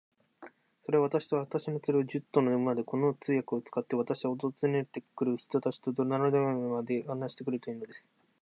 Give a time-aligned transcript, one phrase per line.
[0.87, 8.09] それは、私と私の連れを、十頭の馬で、この通訳を使って、私は訪ねて来る人たちとトラルドラグダカまで案内してくれるというのです。